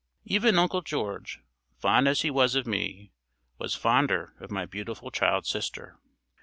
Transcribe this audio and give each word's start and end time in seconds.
Even 0.25 0.57
Uncle 0.57 0.81
George, 0.81 1.41
fond 1.77 2.07
as 2.07 2.23
he 2.23 2.31
was 2.31 2.55
of 2.55 2.65
me, 2.65 3.11
was 3.59 3.75
fonder 3.75 4.33
of 4.39 4.49
my 4.49 4.65
beautiful 4.65 5.11
child 5.11 5.45
sister. 5.45 5.99